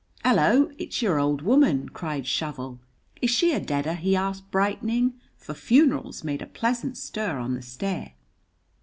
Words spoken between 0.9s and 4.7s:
your old woman!" cried Shovel. "Is she a deader?" he asked,